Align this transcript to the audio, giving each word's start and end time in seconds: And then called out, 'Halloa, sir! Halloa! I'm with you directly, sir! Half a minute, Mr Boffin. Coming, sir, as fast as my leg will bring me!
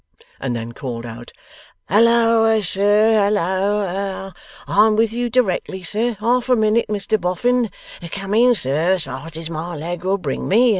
And 0.39 0.55
then 0.55 0.71
called 0.71 1.05
out, 1.05 1.31
'Halloa, 1.87 2.63
sir! 2.63 3.13
Halloa! 3.19 4.33
I'm 4.65 4.95
with 4.95 5.13
you 5.13 5.29
directly, 5.29 5.83
sir! 5.83 6.17
Half 6.19 6.49
a 6.49 6.55
minute, 6.55 6.87
Mr 6.89 7.21
Boffin. 7.21 7.69
Coming, 8.11 8.55
sir, 8.55 8.93
as 8.93 9.03
fast 9.03 9.37
as 9.37 9.51
my 9.51 9.75
leg 9.75 10.03
will 10.03 10.17
bring 10.17 10.47
me! 10.47 10.69